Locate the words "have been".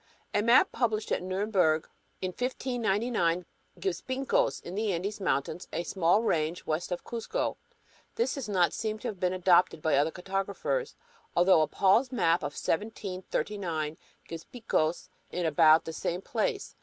9.09-9.31